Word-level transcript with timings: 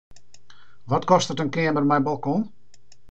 Wat 0.91 1.05
kostet 1.11 1.41
in 1.43 1.53
keamer 1.57 1.85
mei 1.91 2.01
balkon? 2.09 2.43